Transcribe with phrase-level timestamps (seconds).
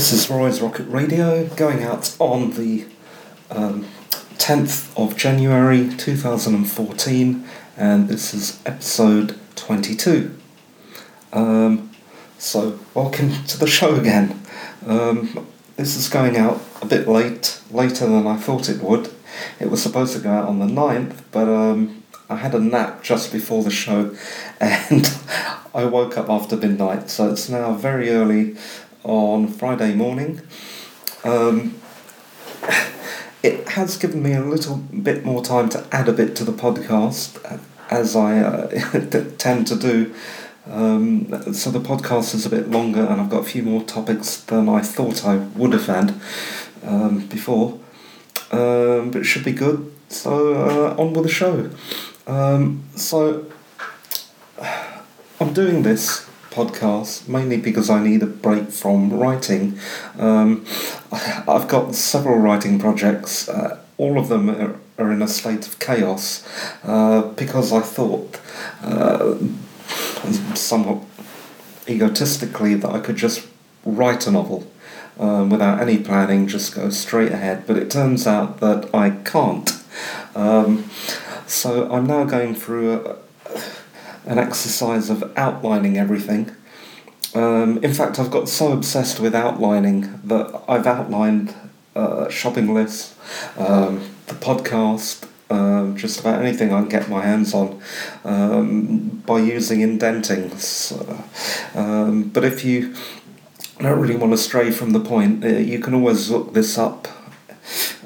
[0.00, 2.86] This is Roy's Rocket Radio going out on the
[3.50, 3.84] um,
[4.38, 7.44] 10th of January 2014,
[7.76, 10.34] and this is episode 22.
[11.34, 11.90] Um,
[12.38, 14.40] so, welcome to the show again.
[14.86, 19.12] Um, this is going out a bit late, later than I thought it would.
[19.58, 23.02] It was supposed to go out on the 9th, but um, I had a nap
[23.02, 24.16] just before the show
[24.60, 25.14] and
[25.74, 28.56] I woke up after midnight, so it's now very early
[29.02, 30.42] on Friday morning.
[31.24, 31.80] Um,
[33.42, 36.52] it has given me a little bit more time to add a bit to the
[36.52, 38.68] podcast, as I uh,
[39.38, 40.14] tend to do.
[40.66, 44.36] Um, so the podcast is a bit longer, and I've got a few more topics
[44.36, 46.14] than I thought I would have had
[46.84, 47.78] um, before.
[48.52, 49.92] Um, but it should be good.
[50.08, 51.70] So uh, on with the show.
[52.26, 53.46] Um, so
[55.40, 59.78] I'm doing this podcast mainly because I need a break from writing.
[60.18, 60.66] Um,
[61.12, 63.48] I've got several writing projects.
[63.48, 66.46] Uh, all of them are, are, in a state of chaos
[66.84, 68.40] uh, because I thought,
[68.82, 69.36] uh,
[70.54, 71.02] somewhat
[71.88, 73.46] egotistically, that I could just
[73.84, 74.70] write a novel
[75.18, 77.64] um, without any planning, just go straight ahead.
[77.66, 79.70] But it turns out that I can't.
[80.34, 80.88] Um,
[81.46, 83.16] so I'm now going through a,
[84.26, 86.50] an exercise of outlining everything.
[87.34, 91.54] Um, in fact, I've got so obsessed with outlining that I've outlined
[91.94, 93.14] uh, shopping lists,
[93.56, 97.82] um, the podcast, um, just about anything I can get my hands on
[98.24, 100.52] um, by using indenting.
[101.74, 102.94] Um, but if you
[103.78, 107.08] don't really want to stray from the point, uh, you can always look this up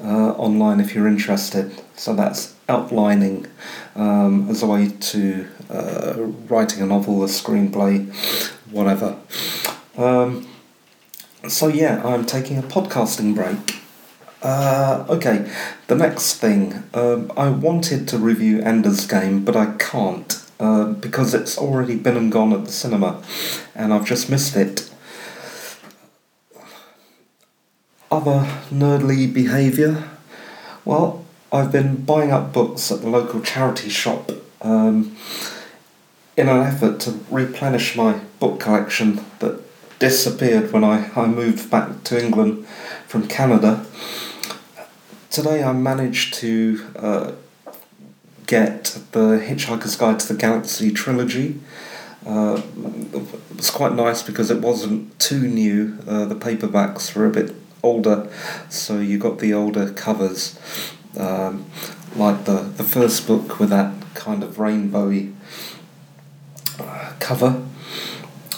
[0.03, 1.81] uh, online if you're interested.
[1.95, 3.47] So that's outlining
[3.95, 6.13] um, as a way to uh,
[6.47, 8.13] writing a novel, a screenplay,
[8.71, 9.17] whatever.
[9.97, 10.47] Um,
[11.47, 13.81] so yeah, I'm taking a podcasting break.
[14.41, 15.51] Uh, okay,
[15.87, 16.83] the next thing.
[16.93, 22.15] Um, I wanted to review Ender's Game, but I can't uh, because it's already been
[22.17, 23.21] and gone at the cinema,
[23.73, 24.89] and I've just missed it.
[28.11, 30.07] Other nerdly behaviour.
[30.85, 31.24] Well,
[31.55, 34.29] I've been buying up books at the local charity shop
[34.61, 35.15] um,
[36.35, 39.61] in an effort to replenish my book collection that
[39.97, 42.67] disappeared when I, I moved back to England
[43.07, 43.85] from Canada.
[45.29, 47.31] Today I managed to uh,
[48.47, 51.61] get the Hitchhiker's Guide to the Galaxy trilogy.
[52.25, 52.61] Uh,
[53.13, 55.99] it was quite nice because it wasn't too new.
[56.05, 58.29] Uh, the paperbacks were a bit older,
[58.67, 60.59] so you got the older covers
[61.17, 61.65] um,
[62.15, 65.33] like the, the first book with that kind of rainbowy
[66.79, 67.63] uh, cover,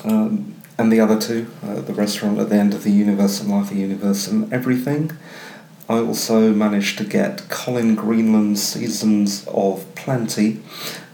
[0.03, 3.50] um, and the other two, uh, The Restaurant at the End of the Universe and
[3.50, 5.12] Life of the Universe and Everything.
[5.90, 10.59] I also managed to get Colin Greenland's Seasons of Plenty,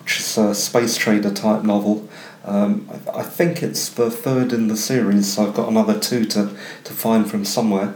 [0.01, 2.09] which is a space trader type novel.
[2.43, 6.49] Um, I, think it's the third in the series, so I've got another two to,
[6.83, 7.93] to find from somewhere.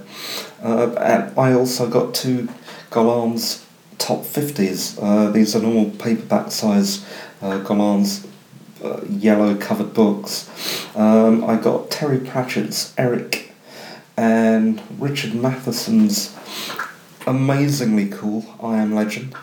[0.62, 2.48] Uh, I also got two
[2.98, 3.64] Gollancz
[4.00, 4.98] top 50s.
[5.00, 7.06] Uh, these are normal paperback size
[7.44, 7.64] uh,
[8.84, 10.50] uh, yellow covered books.
[10.96, 13.54] Um, I got Terry Pratchett's Eric
[14.18, 16.36] and Richard Matheson's
[17.28, 19.36] amazingly cool I Am Legend.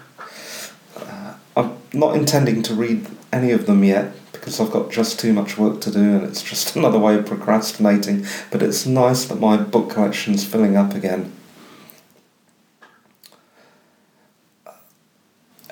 [0.96, 5.32] Uh, I'm not intending to read any of them yet because I've got just too
[5.32, 9.38] much work to do and it's just another way of procrastinating, but it's nice that
[9.38, 11.30] my book collection's filling up again.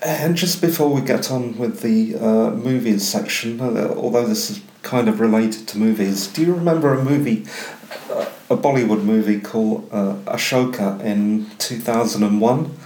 [0.04, 4.60] And just before we get on with the uh, movies section, uh, although this is
[4.82, 7.46] kind of related to movies, do you remember a movie,
[8.10, 12.76] uh, a Bollywood movie called uh, Ashoka in 2001?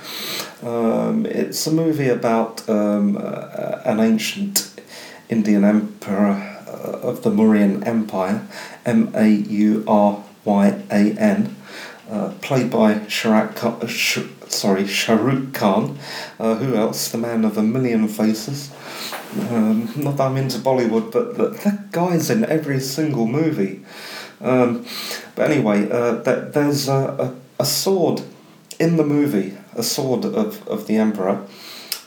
[0.63, 4.79] Um, it's a movie about um, uh, an ancient
[5.31, 6.33] Indian emperor
[6.69, 8.47] uh, of the Mauryan Empire,
[8.85, 11.57] M A U R Y A N,
[12.43, 13.55] played by Sharak
[14.49, 15.99] sorry, Shah Rukh Khan.
[16.39, 17.09] Uh, who else?
[17.09, 18.71] The man of a million faces.
[19.51, 23.85] Um, not that I'm into Bollywood, but that, that guy's in every single movie.
[24.41, 24.87] Um,
[25.35, 28.23] but anyway, uh, that, there's a, a, a, sword
[28.79, 31.47] in the movie, a sword of, of the Emperor,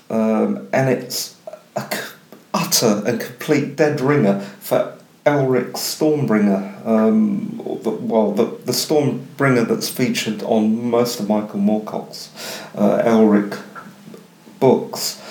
[0.09, 1.37] um, and it's
[1.75, 1.83] a
[2.53, 4.98] utter and complete dead ringer for
[5.29, 12.31] Elric Stormbringer, um, the, well, the, the Stormbringer that's featured on most of Michael Moorcock's
[12.75, 13.61] uh, Elric
[14.59, 15.21] books.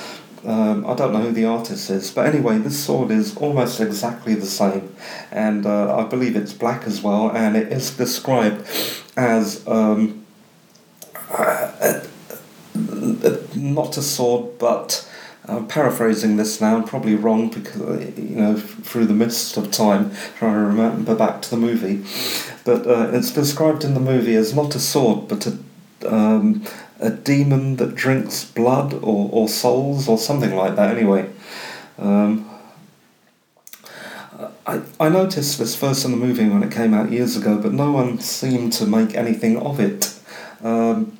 [0.45, 4.35] Um, I don't know who the artist is, but anyway, this sword is almost exactly
[4.35, 4.95] the same,
[5.33, 8.65] and uh, I believe it's black as well, and it is described
[9.17, 10.25] as um,
[11.29, 12.05] uh,
[13.57, 15.08] not a sword, but
[15.49, 19.71] I'm paraphrasing this now, I'm probably wrong because, uh, you know, through the mist of
[19.71, 22.05] time, trying to remember back to the movie.
[22.65, 25.59] But uh, it's described in the movie as not a sword, but a,
[26.07, 26.65] um,
[27.01, 31.31] a demon that drinks blood or, or souls or something like that, anyway.
[31.99, 32.49] Um,
[34.67, 37.73] I, I noticed this first in the movie when it came out years ago, but
[37.73, 40.15] no one seemed to make anything of it.
[40.63, 41.18] Um,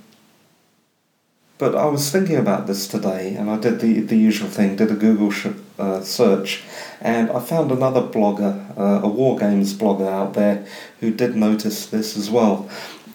[1.59, 4.91] but I was thinking about this today, and I did the, the usual thing, did
[4.91, 6.63] a Google sh- uh, search,
[7.01, 10.65] and I found another blogger, uh, a war games blogger out there,
[11.01, 12.71] who did notice this as well.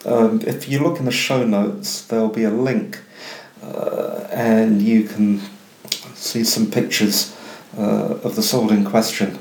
[0.06, 3.00] Um, if you look in the show notes, there'll be a link,
[3.63, 5.42] uh, and you can
[6.13, 7.36] see some pictures
[7.78, 9.39] uh, of the sword in question.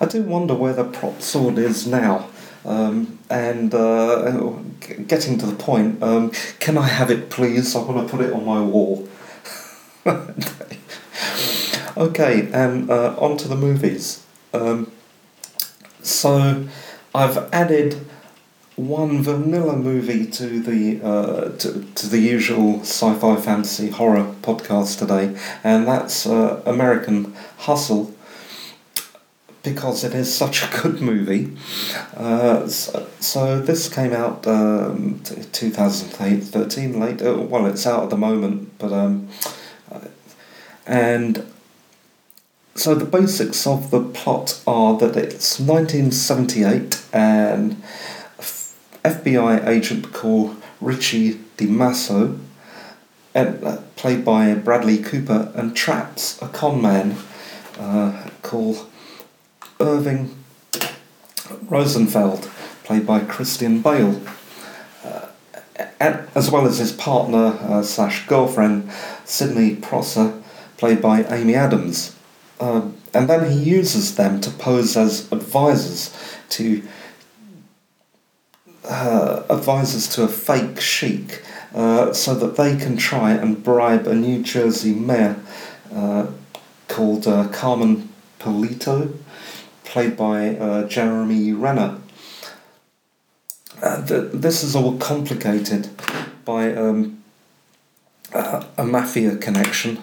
[0.00, 2.28] I do wonder where the prop sword is now.
[2.64, 4.30] Um, and uh,
[5.06, 6.30] getting to the point, um,
[6.60, 7.76] can I have it please?
[7.76, 9.08] I want to put it on my wall.
[11.96, 14.24] okay, and uh, on to the movies.
[14.52, 14.90] Um,
[16.02, 16.66] so
[17.14, 18.06] I've added
[18.76, 25.38] one vanilla movie to the uh, to, to the usual sci-fi fantasy horror podcast today,
[25.62, 28.14] and that's uh, American Hustle
[29.64, 31.56] because it is such a good movie.
[32.16, 35.20] Uh, so, so, this came out um,
[35.52, 37.30] 2008, 13 later.
[37.30, 39.28] Uh, well, it's out at the moment, but um,
[40.86, 41.46] and
[42.74, 47.82] so the basics of the plot are that it's 1978 and
[49.04, 52.38] FBI agent called Richie DiMaso,
[53.34, 57.16] uh, played by Bradley Cooper, and traps a con man
[57.78, 58.86] uh, called
[59.80, 60.36] Irving
[61.68, 62.50] Rosenfeld,
[62.84, 64.20] played by Christian Bale,
[65.04, 65.28] uh,
[66.00, 68.90] and, as well as his partner uh, slash girlfriend
[69.24, 70.42] Sydney Prosser,
[70.76, 72.16] played by Amy Adams.
[72.60, 76.14] Um, and then he uses them to pose as advisors
[76.50, 76.82] to
[78.88, 81.42] uh, advisors to a fake sheik,
[81.74, 85.36] uh, so that they can try and bribe a New Jersey mayor
[85.92, 86.26] uh,
[86.88, 89.16] called uh, Carmen Polito
[89.94, 92.00] played by uh, Jeremy Renner.
[93.80, 95.88] Uh, the, this is all complicated
[96.44, 97.22] by um,
[98.32, 100.02] uh, a mafia connection.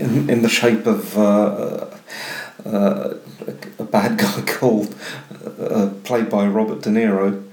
[0.00, 1.86] In, in the shape of uh,
[2.66, 3.14] uh,
[3.78, 4.92] a bad guy called,
[5.60, 7.44] uh, played by Robert De Niro,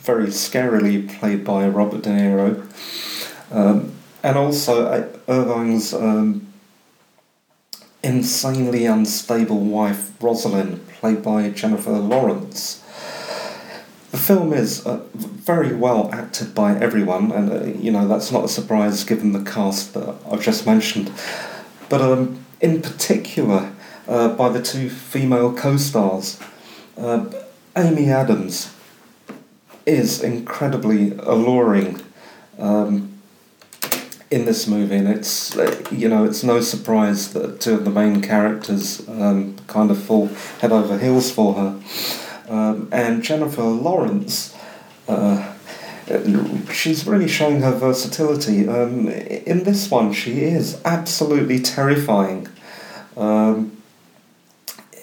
[0.00, 2.66] very scarily played by Robert De Niro.
[3.52, 3.92] Um,
[4.24, 6.51] and also Irving's um,
[8.02, 12.82] insanely unstable wife Rosalind, played by Jennifer Lawrence.
[14.10, 18.44] The film is uh, very well acted by everyone, and uh, you know that's not
[18.44, 21.10] a surprise given the cast that I've just mentioned.
[21.88, 23.72] But um, in particular,
[24.06, 26.38] uh, by the two female co-stars,
[26.98, 27.26] uh,
[27.76, 28.74] Amy Adams
[29.86, 32.00] is incredibly alluring.
[32.58, 33.11] Um,
[34.32, 35.54] in this movie, and it's
[35.92, 40.28] you know it's no surprise that two of the main characters um, kind of fall
[40.60, 41.80] head over heels for her,
[42.48, 44.56] um, and Jennifer Lawrence.
[45.06, 45.52] Uh,
[46.72, 48.66] she's really showing her versatility.
[48.66, 52.48] Um, in this one, she is absolutely terrifying.
[53.16, 53.82] Um,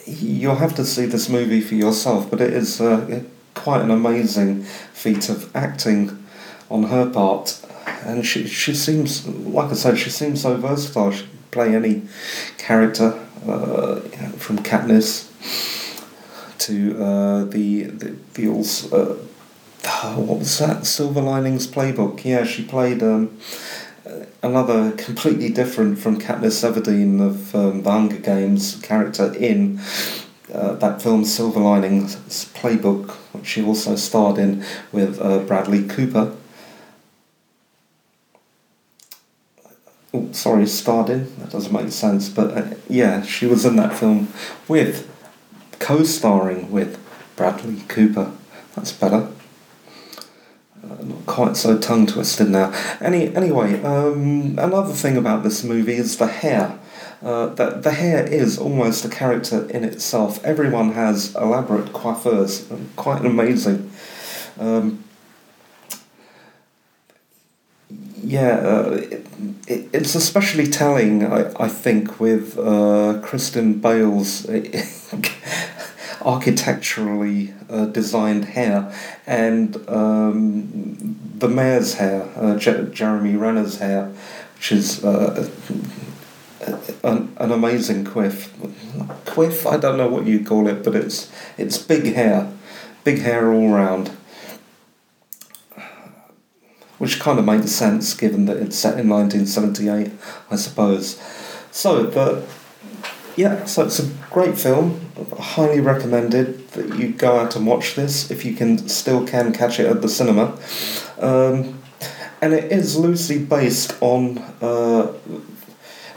[0.05, 4.63] you'll have to see this movie for yourself, but it is uh, quite an amazing
[4.63, 6.23] feat of acting
[6.69, 7.58] on her part
[8.05, 11.11] and she she seems like I said she seems so versatile.
[11.11, 12.03] She can play any
[12.57, 13.99] character uh,
[14.37, 15.27] from Katniss
[16.59, 22.23] to uh, the the the uh, what was that Silver Linings Playbook?
[22.23, 23.03] Yeah, she played.
[23.03, 23.37] Um,
[24.41, 29.79] another completely different from Katniss Everdeen of um, the Hunger Games character in
[30.53, 32.15] uh, that film Silver Linings
[32.55, 36.35] Playbook, which she also starred in with uh, Bradley Cooper.
[40.13, 41.35] Oh, sorry, starred in.
[41.39, 44.31] That doesn't make sense, but uh, yeah, she was in that film
[44.67, 45.09] with
[45.79, 46.99] co-starring with
[47.35, 48.31] Bradley Cooper.
[48.75, 49.29] That's better.
[50.83, 52.71] Uh, not quite so tongue twisted now.
[53.01, 56.79] Any anyway, um, another thing about this movie is the hair.
[57.21, 60.43] Uh, that the hair is almost a character in itself.
[60.45, 63.91] Everyone has elaborate coiffures, quite amazing.
[64.57, 65.03] Um,
[68.23, 69.25] yeah, uh, it,
[69.67, 74.47] it, it's especially telling, I, I think, with uh, Christian Bale's
[76.21, 78.93] architecturally uh, designed hair
[79.25, 84.11] and um, the mayor's hair, uh, Je- Jeremy Renner's hair,
[84.55, 85.49] which is uh,
[87.03, 88.53] an, an amazing quiff.
[89.25, 92.51] Quiff, I don't know what you call it, but it's it's big hair,
[93.03, 94.11] big hair all round.
[96.99, 100.11] Which kind of makes sense given that it's set in 1978,
[100.51, 101.19] I suppose.
[101.71, 102.45] So, but
[103.35, 104.99] yeah, so it's a great film.
[105.39, 109.79] Highly recommended that you go out and watch this if you can still can catch
[109.79, 110.59] it at the cinema.
[111.17, 111.81] Um,
[112.41, 115.13] and it is loosely based on uh,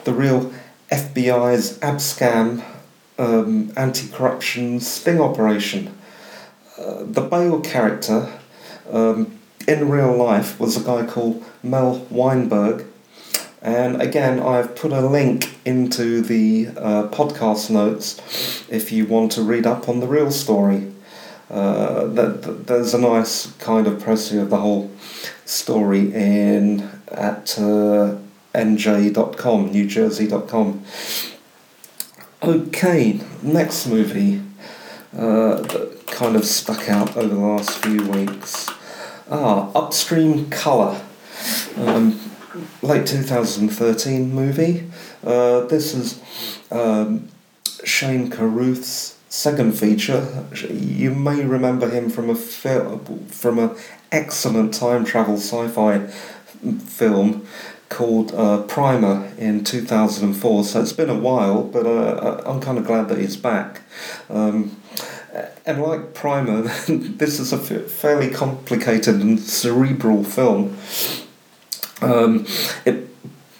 [0.04, 0.52] the real
[0.90, 2.64] FBI's abscam
[3.18, 5.96] um, anti-corruption sting operation.
[6.78, 8.32] Uh, the Bale character
[8.90, 12.86] um, in real life was a guy called Mel Weinberg,
[13.62, 19.42] and again, I've put a link into the uh, podcast notes if you want to
[19.42, 20.92] read up on the real story.
[21.48, 24.90] Uh, that, there's a nice kind of pressing of the whole
[25.44, 28.16] story in at uh,
[28.52, 30.84] nj.com, newjersey.com.
[32.42, 34.42] Okay, next movie
[35.16, 38.68] uh, that kind of stuck out over the last few weeks.
[39.34, 41.00] Ah, Upstream Colour.
[41.78, 42.20] Um,
[42.82, 44.90] late 2013 movie.
[45.24, 46.20] Uh, this is
[46.70, 47.28] um,
[47.82, 50.44] Shane Carruth's second feature.
[50.70, 52.98] You may remember him from a fil-
[53.28, 53.74] from an
[54.12, 56.00] excellent time travel sci-fi
[56.84, 57.46] film
[57.88, 60.64] called uh, Primer in 2004.
[60.64, 63.80] So it's been a while, but uh, I'm kind of glad that he's back.
[64.28, 64.76] Um,
[65.64, 70.76] and like Primer, this is a fairly complicated and cerebral film.
[72.00, 72.46] Um,
[72.84, 73.08] it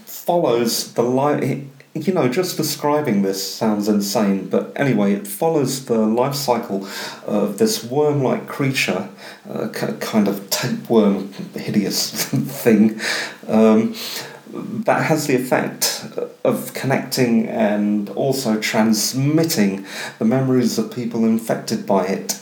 [0.04, 1.64] follows the life.
[1.94, 6.88] You know, just describing this sounds insane, but anyway, it follows the life cycle
[7.26, 9.10] of this worm like creature,
[9.48, 12.98] uh, kind of tapeworm, hideous thing,
[13.46, 13.94] um,
[14.52, 16.06] that has the effect
[16.44, 19.86] of connecting and also transmitting
[20.18, 22.38] the memories of people infected by it.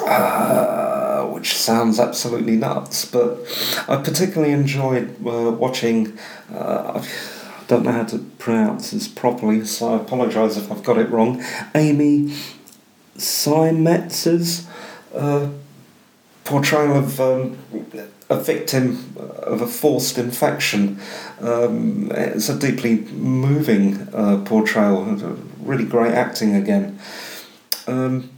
[0.00, 3.38] Uh, which sounds absolutely nuts, but
[3.88, 6.18] I particularly enjoyed uh, watching.
[6.52, 10.98] Uh, I don't know how to pronounce this properly, so I apologise if I've got
[10.98, 11.44] it wrong.
[11.74, 12.34] Amy
[13.16, 14.66] Seimetz's
[15.14, 15.48] uh,
[16.48, 17.58] portrayal of um,
[18.30, 20.98] a victim of a forced infection.
[21.40, 25.04] Um, it's a deeply moving uh, portrayal,
[25.60, 26.98] really great acting again.
[27.86, 28.30] Um,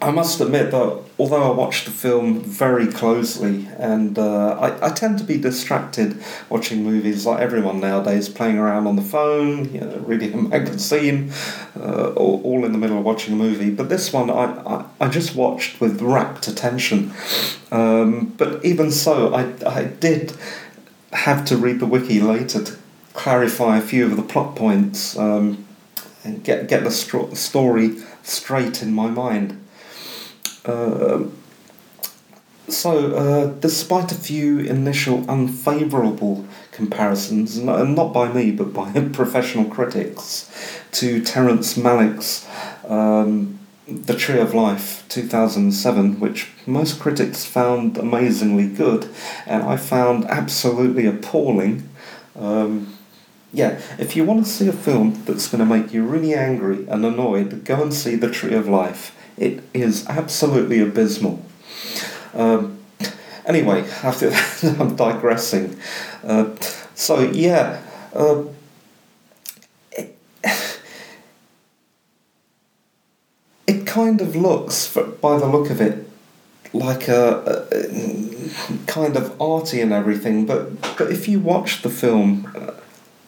[0.00, 4.90] I must admit that although I watched the film very closely, and uh, I, I
[4.90, 9.80] tend to be distracted watching movies like everyone nowadays, playing around on the phone, you
[9.80, 11.32] know, reading a magazine,
[11.78, 13.70] uh, all, all in the middle of watching a movie.
[13.70, 17.12] But this one I, I, I just watched with rapt attention.
[17.72, 20.36] Um, but even so, I, I did
[21.12, 22.76] have to read the wiki later to
[23.14, 25.66] clarify a few of the plot points um,
[26.24, 29.62] and get, get the story straight in my mind.
[30.66, 31.32] Um,
[32.68, 39.66] so, uh, despite a few initial unfavourable comparisons, and not by me but by professional
[39.66, 40.50] critics,
[40.92, 42.48] to Terrence Malick's
[42.88, 49.08] um, The Tree of Life 2007, which most critics found amazingly good,
[49.46, 51.88] and I found absolutely appalling.
[52.34, 52.94] Um,
[53.52, 56.84] yeah, if you want to see a film that's going to make you really angry
[56.88, 59.16] and annoyed, go and see The Tree of Life.
[59.36, 61.44] It is absolutely abysmal.
[62.34, 62.78] Um,
[63.44, 64.30] anyway, after
[64.80, 65.78] I'm digressing.
[66.24, 66.54] Uh,
[66.94, 67.82] so yeah,
[68.14, 68.44] uh,
[69.92, 70.16] it,
[73.66, 76.08] it kind of looks, by the look of it,
[76.72, 80.46] like a, a, kind of arty and everything.
[80.46, 82.52] But but if you watch the film.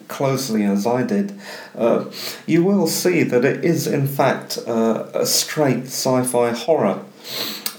[0.08, 1.38] Closely as I did,
[1.76, 2.06] uh,
[2.46, 7.04] you will see that it is in fact uh, a straight sci-fi horror.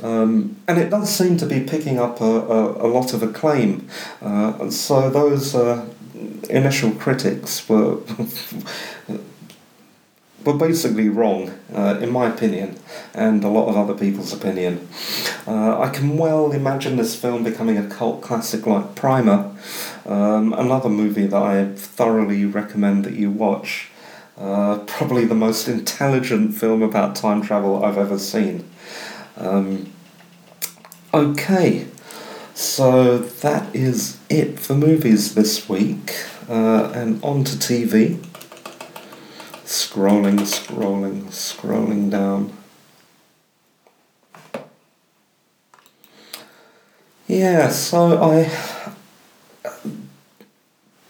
[0.02, 3.90] Um, and it does seem to be picking up a, a, a lot of acclaim.
[4.22, 5.86] Uh, so those uh,
[6.50, 7.98] initial critics were
[10.46, 12.78] were basically wrong, uh, in my opinion,
[13.14, 14.88] and a lot of other people's opinion.
[15.46, 19.49] Uh, I can well imagine this film becoming a cult classic like Primer,
[20.10, 23.90] um, another movie that I thoroughly recommend that you watch.
[24.38, 28.68] Uh, probably the most intelligent film about time travel I've ever seen.
[29.38, 29.92] Um,
[31.14, 31.86] okay,
[32.54, 36.16] So that is it for movies this week.
[36.50, 38.18] Uh, and on to TV.
[39.66, 42.52] Scrolling, scrolling, scrolling down.
[47.28, 48.79] Yeah, so I.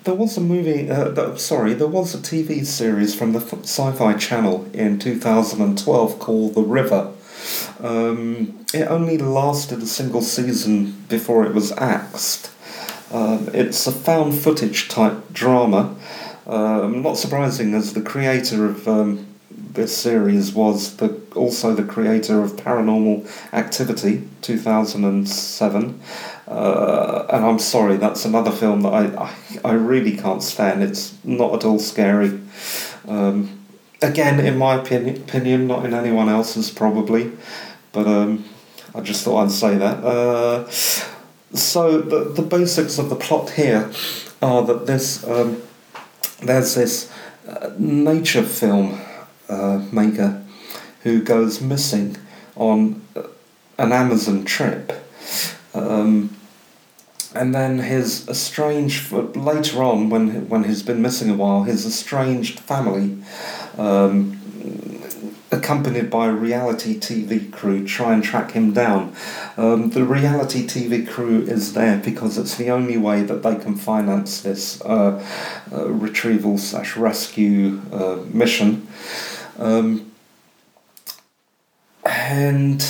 [0.09, 4.13] There was a movie, uh, sorry, there was a TV series from the Sci Fi
[4.15, 7.13] Channel in 2012 called The River.
[7.79, 12.49] Um, it only lasted a single season before it was axed.
[13.11, 15.95] Um, it's a found footage type drama.
[16.47, 19.27] Um, not surprising, as the creator of um,
[19.87, 26.01] series was the also the creator of Paranormal Activity 2007.
[26.47, 30.81] Uh, and I'm sorry, that's another film that I, I, I really can't stand.
[30.81, 32.39] It's not at all scary.
[33.07, 33.59] Um,
[34.01, 37.31] again, in my opinion, opinion, not in anyone else's probably,
[37.91, 38.45] but um,
[38.95, 40.03] I just thought I'd say that.
[40.03, 40.69] Uh,
[41.53, 43.91] so the the basics of the plot here
[44.41, 45.61] are that this um,
[46.41, 47.11] there's this
[47.47, 48.99] uh, nature film
[49.49, 50.43] uh, maker
[51.03, 52.17] who goes missing
[52.55, 53.23] on uh,
[53.77, 54.91] an Amazon trip.
[55.73, 56.35] Um,
[57.33, 62.59] and then his estranged later on when when he's been missing a while his estranged
[62.59, 63.17] family
[63.77, 64.35] um,
[65.51, 69.13] accompanied by a reality TV crew try and track him down
[69.57, 73.75] um, the reality TV crew is there because it's the only way that they can
[73.75, 75.23] finance this uh,
[75.71, 78.87] uh, retrieval slash rescue uh, mission
[79.59, 80.11] um,
[82.05, 82.85] and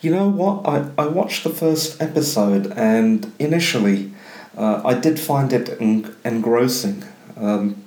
[0.00, 0.66] you know what?
[0.66, 4.12] I, I watched the first episode, and initially
[4.56, 7.04] uh, I did find it en- engrossing.
[7.36, 7.82] Um,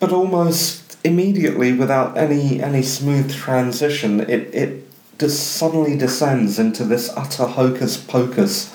[0.00, 4.86] but almost immediately, without any, any smooth transition, it, it
[5.18, 8.72] just suddenly descends into this utter hocus pocus.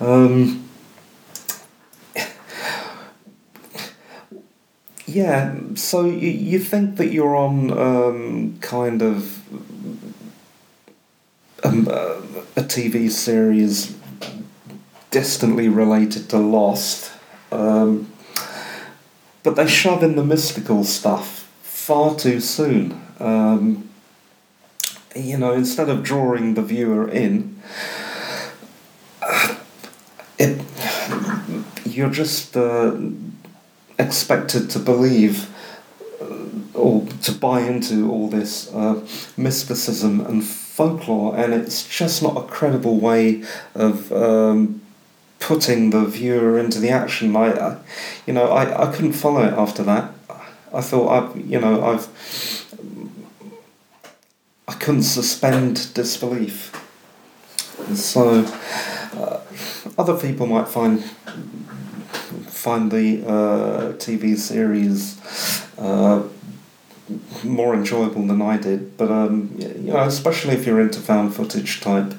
[0.00, 0.65] Um,
[5.16, 9.42] yeah, so you, you think that you're on um, kind of
[11.64, 12.20] um, uh,
[12.54, 13.96] a TV series
[15.10, 17.12] distantly related to Lost,
[17.50, 18.12] um,
[19.42, 23.00] but they shove in the mystical stuff far too soon.
[23.18, 23.88] Um,
[25.14, 27.58] you know, instead of drawing the viewer in,
[30.38, 30.60] it
[31.86, 32.94] you're just uh,
[33.98, 35.50] expected to believe
[36.20, 39.06] uh, or to buy into all this uh,
[39.36, 43.42] mysticism and folklore, and it's just not a credible way
[43.74, 44.82] of um,
[45.38, 47.34] putting the viewer into the action.
[47.36, 47.78] I, I,
[48.26, 50.12] you know, I, I couldn't follow it after that.
[50.72, 52.08] I thought I, you know, I've
[54.68, 56.72] I couldn't suspend disbelief.
[57.94, 58.44] So
[59.14, 59.40] uh,
[59.96, 61.04] other people might find
[62.66, 64.98] find the uh, TV series
[65.78, 66.20] uh,
[67.44, 68.96] more enjoyable than I did.
[68.96, 72.12] But um, you know, especially if you're into found footage type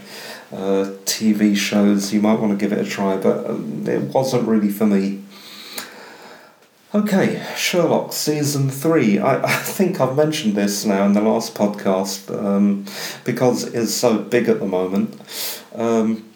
[0.53, 3.17] uh, TV shows, you might want to give it a try.
[3.17, 5.21] But um, it wasn't really for me.
[6.95, 9.19] Okay, Sherlock season three.
[9.19, 12.85] I, I think I've mentioned this now in the last podcast um,
[13.25, 15.13] because it is so big at the moment.
[15.75, 16.26] Um,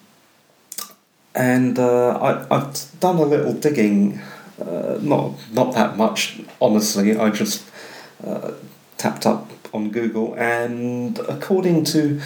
[1.34, 4.20] and uh, I, I've done a little digging,
[4.60, 7.17] uh, not not that much, honestly.
[7.17, 7.70] I just
[8.26, 8.52] uh,
[8.98, 12.22] tapped up on Google, and according to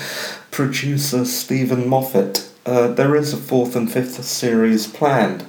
[0.51, 5.45] producer Steven Moffat, uh, there is a fourth and fifth series planned.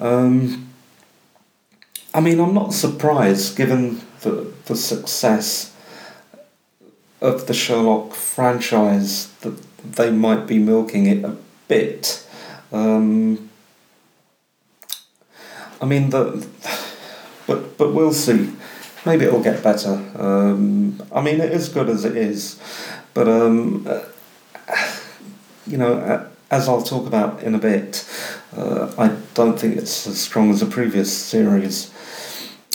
[0.00, 0.68] Um,
[2.14, 5.76] I mean, I'm not surprised given the, the success
[7.20, 11.36] of the Sherlock franchise that they might be milking it a
[11.68, 12.26] bit.
[12.72, 13.50] Um,
[15.80, 16.46] I mean, the,
[17.46, 18.52] but but we'll see
[19.04, 19.94] maybe it'll get better.
[20.16, 22.60] Um, I mean, it is good as it is,
[23.14, 23.86] but um,
[25.66, 28.08] you know, as I'll talk about in a bit,
[28.56, 31.92] uh, I don't think it's as strong as the previous series.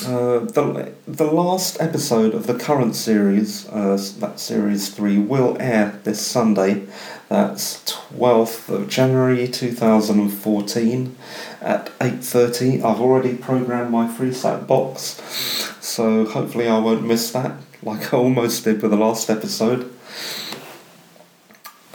[0.03, 6.01] Uh, the, the last episode of the current series, uh, that series 3, will air
[6.03, 6.85] this Sunday.
[7.29, 11.15] That's 12th of January 2014
[11.61, 12.83] at 8.30.
[12.83, 15.21] I've already programmed my Freesat box,
[15.79, 19.89] so hopefully I won't miss that, like I almost did with the last episode,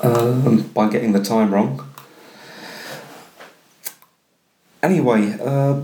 [0.03, 1.87] um, by getting the time wrong.
[4.83, 5.83] Anyway, uh,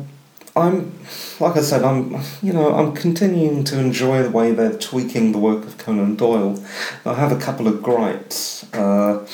[0.56, 0.98] I'm,
[1.38, 5.38] like I said, I'm, you know, I'm continuing to enjoy the way they're tweaking the
[5.38, 6.64] work of Conan Doyle.
[7.04, 8.64] I have a couple of gripes.
[8.72, 9.26] Uh,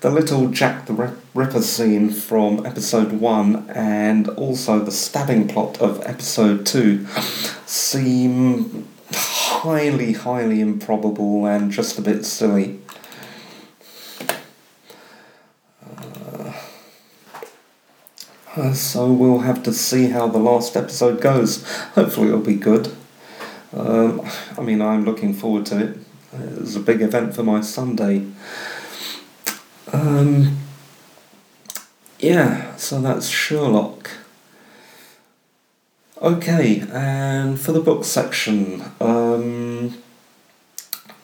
[0.00, 6.02] the little Jack the Ripper scene from episode 1 and also the stabbing plot of
[6.06, 7.06] episode 2
[7.66, 12.80] seem highly, highly improbable and just a bit silly.
[18.60, 21.64] Uh, so we'll have to see how the last episode goes.
[21.94, 22.94] Hopefully, it'll be good.
[23.72, 24.20] Um,
[24.58, 25.98] I mean, I'm looking forward to it.
[26.58, 28.26] It's a big event for my Sunday.
[29.94, 30.58] Um,
[32.18, 34.10] yeah, so that's Sherlock.
[36.20, 39.96] Okay, and for the book section, um,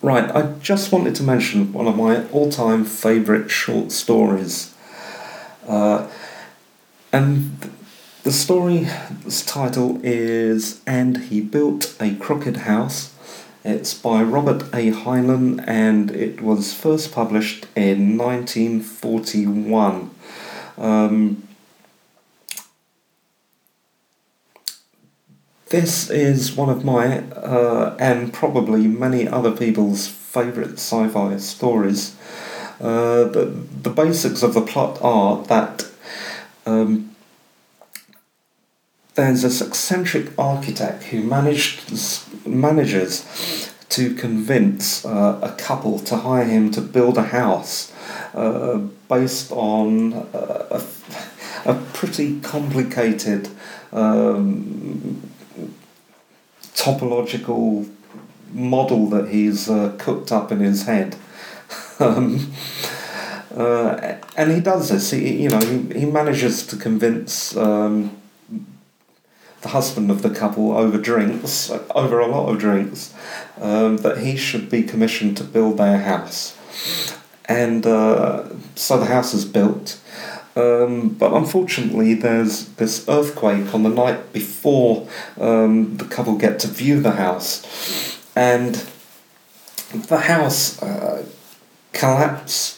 [0.01, 4.75] right, I just wanted to mention one of my all time favourite short stories.
[5.69, 6.09] Uh,
[7.17, 7.71] and
[8.25, 13.15] the story's title is And He Built a Crooked House.
[13.65, 14.91] It's by Robert A.
[14.93, 20.11] Heinlein and it was first published in 1941.
[20.77, 21.49] Um,
[25.71, 32.15] this is one of my, uh, and probably many other people's, favourite sci fi stories.
[32.79, 33.47] Uh, the,
[33.85, 35.86] the basics of the plot are that
[36.67, 37.17] um,
[39.15, 46.71] there's this eccentric architect who managed manages to convince uh, a couple to hire him
[46.73, 47.93] to build a house
[48.35, 50.83] uh, based on uh,
[51.65, 53.49] a, a, pretty complicated
[53.93, 55.23] um,
[56.75, 57.89] topological
[58.53, 61.17] model that he's uh, cooked up in his head.
[62.01, 62.53] um,
[63.57, 65.11] uh, and he does this.
[65.11, 68.17] He, you know, he, he manages to convince um,
[69.63, 73.15] the husband of the couple over drinks, over a lot of drinks,
[73.61, 76.57] um, that he should be commissioned to build their house.
[77.47, 80.01] And uh, so the house is built.
[80.55, 85.07] Um, but unfortunately, there's this earthquake on the night before
[85.39, 88.19] um, the couple get to view the house.
[88.35, 88.87] And
[89.93, 91.27] the house uh,
[91.93, 92.76] collapse,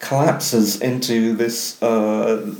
[0.00, 2.52] collapses into this uh,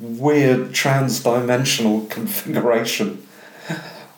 [0.00, 3.22] weird trans-dimensional configuration.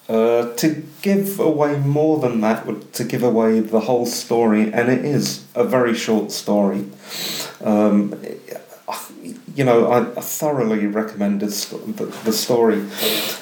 [0.08, 4.88] Uh, to give away more than that would to give away the whole story, and
[4.88, 6.86] it is a very short story.
[7.62, 8.14] Um,
[9.54, 12.86] you know, I, thoroughly recommend the story.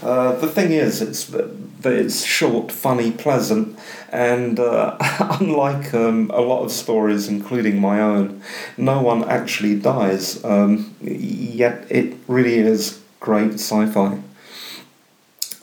[0.03, 1.33] Uh, the thing is, it's
[1.81, 3.79] that it's short, funny, pleasant,
[4.11, 4.97] and uh,
[5.41, 8.43] unlike um, a lot of stories, including my own,
[8.77, 10.45] no one actually dies.
[10.45, 14.21] Um, yet it really is great sci-fi.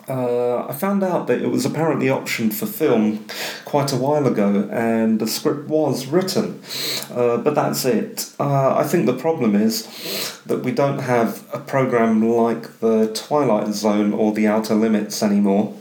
[0.08, 3.26] Uh, I found out that it was apparently optioned for film
[3.63, 6.62] quite a while ago, and the script was written,
[7.10, 8.30] uh, but that's it.
[8.38, 13.73] Uh, I think the problem is that we don't have a program like the Twilight
[13.73, 15.73] Zone or the Outer Limits anymore.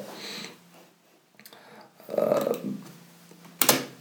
[2.16, 2.56] Uh,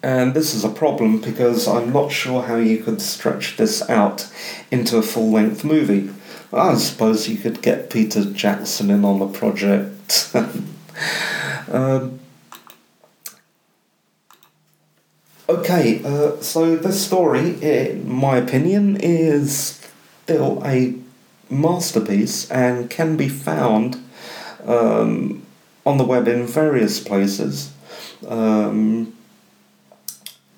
[0.04, 4.32] and this is a problem because I'm not sure how you could stretch this out
[4.72, 6.10] into a full length movie.
[6.52, 10.32] I suppose you could get Peter Jackson in on the project.
[11.72, 12.20] um,
[15.48, 19.88] okay, uh, so this story, in my opinion, is
[20.24, 20.96] still a
[21.50, 24.04] masterpiece and can be found
[24.66, 25.44] um,
[25.86, 27.72] on the web in various places.
[28.28, 29.14] Um,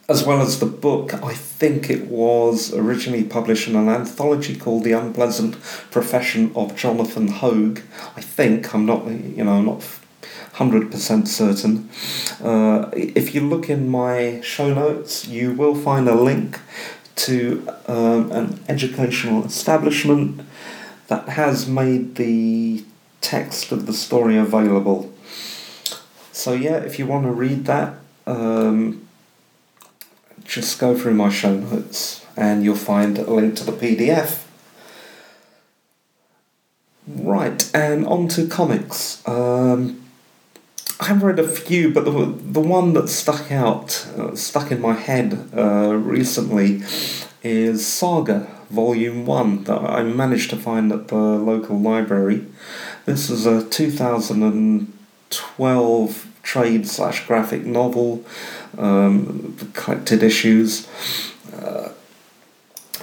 [0.09, 4.83] as well as the book, I think it was originally published in an anthology called
[4.83, 5.59] The Unpleasant
[5.91, 7.81] Profession of Jonathan Hoag.
[8.15, 9.79] I think, I'm not, you know, I'm not
[10.55, 11.89] 100% certain.
[12.43, 16.59] Uh, if you look in my show notes, you will find a link
[17.15, 20.41] to um, an educational establishment
[21.07, 22.83] that has made the
[23.21, 25.12] text of the story available.
[26.33, 27.93] So, yeah, if you want to read that,
[28.25, 29.07] um,
[30.43, 34.43] just go through my show notes and you'll find a link to the PDF.
[37.07, 39.25] Right, and on to comics.
[39.27, 40.03] Um,
[40.99, 44.93] I've read a few, but the, the one that stuck out, uh, stuck in my
[44.93, 46.81] head uh, recently,
[47.43, 52.47] is Saga Volume 1 that I managed to find at the local library.
[53.05, 53.69] This is a
[55.37, 58.23] 2012 trade slash graphic novel,
[58.77, 60.87] um, collected issues.
[61.53, 61.89] Uh,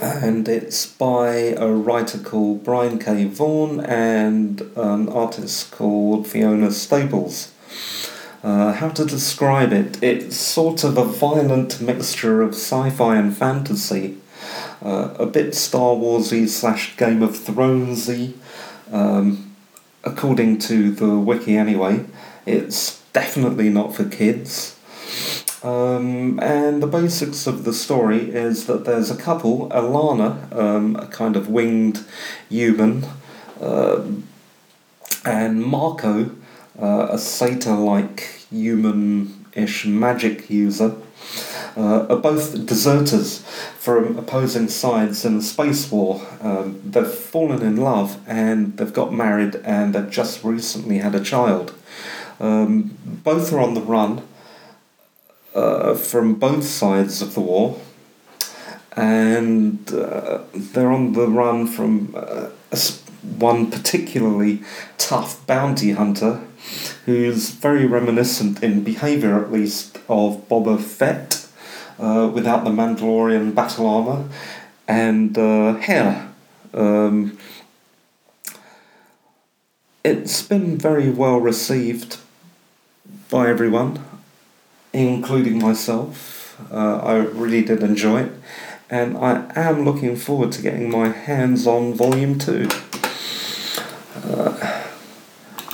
[0.01, 3.25] and it's by a writer called Brian K.
[3.25, 7.53] Vaughan and an artist called Fiona Staples.
[8.43, 10.03] Uh, how to describe it?
[10.03, 14.17] It's sort of a violent mixture of sci fi and fantasy.
[14.83, 18.35] uh, a bit Star Warsy slash Game of Thronesy,
[18.91, 19.55] um,
[20.05, 22.05] according to the wiki anyway.
[22.47, 24.77] It's definitely not for kids.
[25.63, 31.07] Um, and the basics of the story is that there's a couple, Alana, um, a
[31.07, 32.05] kind of winged
[32.49, 33.05] human,
[33.61, 34.03] uh,
[35.25, 36.31] and Marco,
[36.81, 40.97] uh, a satyr like human ish magic user,
[41.77, 43.41] uh, are both deserters
[43.79, 46.27] from opposing sides in a space war.
[46.41, 51.21] Um, they've fallen in love and they've got married and they've just recently had a
[51.21, 51.75] child.
[52.41, 54.23] Um, both are on the run
[55.55, 57.79] uh, from both sides of the war,
[58.97, 62.49] and uh, they're on the run from uh,
[63.39, 64.63] one particularly
[64.97, 66.41] tough bounty hunter
[67.05, 71.47] who's very reminiscent in behaviour, at least, of Boba Fett
[71.99, 74.29] uh, without the Mandalorian battle armour
[74.89, 76.33] and uh, hair.
[76.73, 77.39] Um,
[80.05, 82.19] it's been very well received
[83.31, 84.05] by everyone
[84.93, 86.59] including myself.
[86.71, 88.33] Uh, I really did enjoy it,
[88.91, 92.69] and I am looking forward to getting my hands on Volume 2.
[94.25, 94.87] Uh,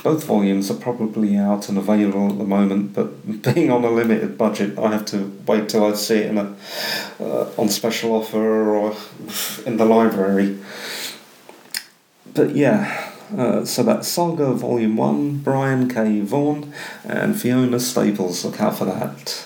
[0.03, 4.37] both volumes are probably out and available at the moment, but being on a limited
[4.37, 6.55] budget, I have to wait till I see it in a
[7.19, 8.95] uh, on special offer or
[9.65, 10.59] in the library.
[12.33, 16.21] But yeah, uh, so that's Saga Volume 1, Brian K.
[16.21, 18.45] Vaughan, and Fiona Staples.
[18.45, 19.45] Look out for that.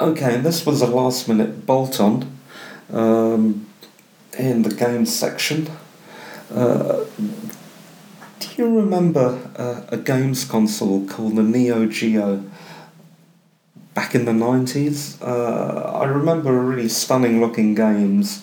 [0.00, 2.38] Okay, this was a last minute bolt on
[2.92, 3.66] um,
[4.38, 5.68] in the games section.
[6.54, 7.04] Uh,
[8.38, 12.44] do you remember uh, a games console called the Neo Geo
[13.92, 15.20] back in the 90s?
[15.20, 18.42] Uh, I remember really stunning looking games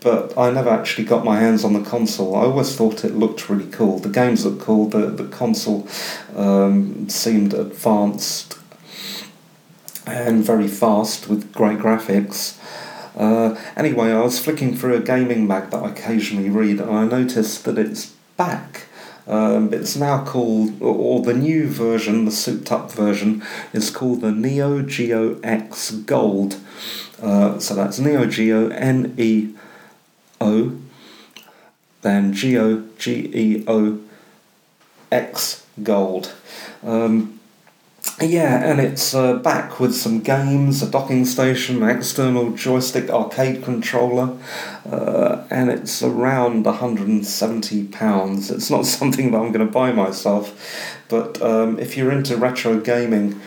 [0.00, 2.34] but I never actually got my hands on the console.
[2.34, 3.98] I always thought it looked really cool.
[3.98, 4.88] The games looked cool.
[4.88, 5.86] The the console
[6.34, 8.58] um, seemed advanced
[10.06, 12.58] and very fast with great graphics.
[13.16, 17.04] Uh, anyway, I was flicking through a gaming mag that I occasionally read, and I
[17.04, 18.86] noticed that it's back.
[19.26, 24.32] Um, it's now called, or the new version, the souped up version, is called the
[24.32, 26.56] Neo Geo X Gold.
[27.22, 29.50] Uh, so that's Neo Geo N E
[32.02, 33.98] Then G O G E O
[35.10, 36.32] X Gold.
[36.82, 37.40] Um,
[38.20, 43.64] yeah, and it's uh, back with some games, a docking station, an external joystick arcade
[43.64, 44.36] controller,
[44.90, 48.50] uh, and it's around £170.
[48.50, 50.54] It's not something that I'm going to buy myself,
[51.08, 53.40] but um, if you're into retro gaming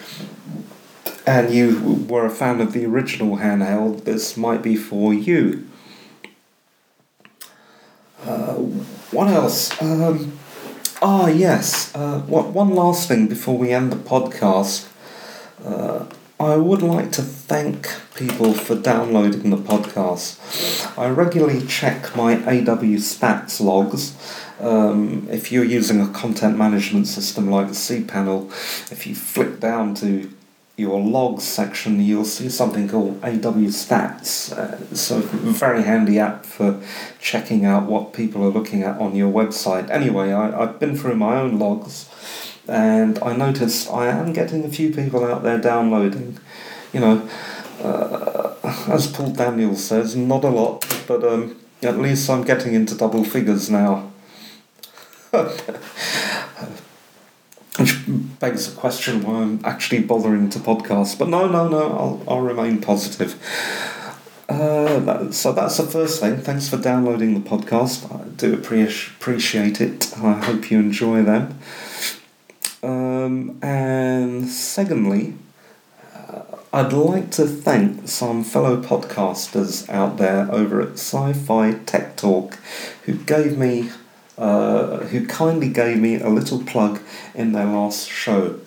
[1.26, 5.68] and you were a fan of the original handheld, this might be for you.
[8.26, 8.54] Uh,
[9.12, 9.82] what else?
[9.82, 10.38] Um,
[11.02, 11.94] ah, yes.
[11.96, 14.88] Uh, what, one last thing before we end the podcast.
[15.64, 16.06] Uh,
[16.40, 20.98] I would like to thank people for downloading the podcast.
[20.98, 24.16] I regularly check my AW stats logs.
[24.60, 28.50] Um, if you're using a content management system like cPanel,
[28.92, 30.30] if you flick down to
[30.76, 34.52] your logs section, you'll see something called AW Stats.
[34.52, 36.82] Uh, a very handy app for
[37.20, 39.90] checking out what people are looking at on your website.
[39.90, 42.10] Anyway, I, I've been through my own logs
[42.68, 46.40] and I noticed I am getting a few people out there downloading.
[46.92, 47.30] You know,
[47.84, 48.56] uh,
[48.88, 53.24] as Paul Daniels says, not a lot, but um, at least I'm getting into double
[53.24, 54.12] figures now.
[58.44, 61.18] Begs the question why I'm actually bothering to podcast.
[61.18, 63.42] But no, no, no, I'll, I'll remain positive.
[64.50, 66.36] Uh, that, so that's the first thing.
[66.42, 68.14] Thanks for downloading the podcast.
[68.14, 70.14] I do appreciate it.
[70.18, 71.58] I hope you enjoy them.
[72.84, 75.36] Um, and secondly,
[76.14, 76.42] uh,
[76.74, 82.60] I'd like to thank some fellow podcasters out there over at Sci Fi Tech Talk
[83.06, 83.90] who gave me
[84.38, 87.02] uh, who kindly gave me a little plug
[87.36, 88.60] in their last show.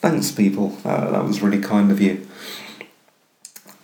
[0.00, 0.78] Thanks, people.
[0.84, 2.26] Uh, that was really kind of you.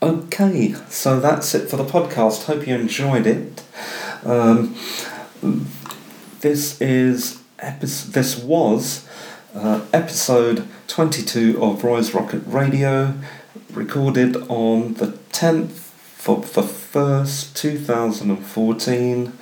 [0.02, 2.44] Okay, so that's it for the podcast.
[2.44, 3.62] Hope you enjoyed it.
[4.24, 4.74] Um,
[6.40, 9.06] this is epi- this was
[9.54, 13.14] uh, episode 22 of Roy's Rocket Radio,
[13.72, 15.90] recorded on the 10th
[16.28, 19.33] of the 1st, 2014.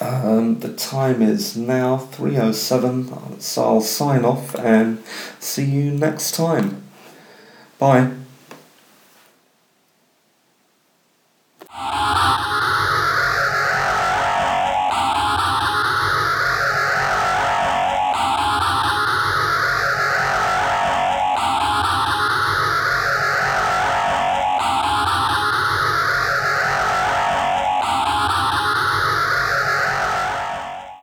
[0.00, 5.02] Um, the time is now 3.07, so I'll sign off and
[5.38, 6.82] see you next time.
[7.78, 8.10] Bye.